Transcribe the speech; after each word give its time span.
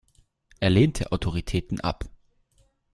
Er 0.59 0.71
lehnte 0.71 1.11
Autoritäten 1.11 1.79
ab. 1.79 2.05